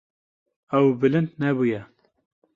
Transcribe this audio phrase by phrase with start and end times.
[0.77, 1.81] Ew bilind nebûye.